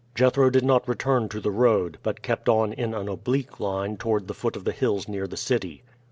Jethro 0.15 0.49
did 0.49 0.65
not 0.65 0.87
return 0.87 1.29
to 1.29 1.39
the 1.39 1.51
road, 1.51 1.99
but 2.01 2.23
kept 2.23 2.49
on 2.49 2.73
in 2.73 2.95
an 2.95 3.07
oblique 3.07 3.59
line 3.59 3.97
toward 3.97 4.27
the 4.27 4.33
foot 4.33 4.55
of 4.55 4.63
the 4.63 4.71
hills 4.71 5.07
near 5.07 5.27
the 5.27 5.37
city. 5.37 5.83